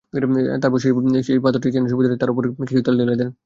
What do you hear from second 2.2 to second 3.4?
তার উপর কিছু তেল ঢেলে দেন।